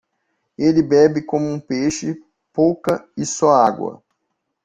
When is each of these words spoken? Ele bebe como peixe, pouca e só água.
Ele 0.57 0.81
bebe 0.81 1.21
como 1.21 1.61
peixe, 1.61 2.19
pouca 2.51 3.07
e 3.15 3.23
só 3.23 3.51
água. 3.51 4.01